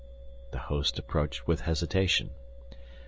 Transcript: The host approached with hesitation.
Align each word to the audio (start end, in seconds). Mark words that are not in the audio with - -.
The 0.49 0.57
host 0.57 0.97
approached 0.97 1.45
with 1.45 1.61
hesitation. 1.61 2.31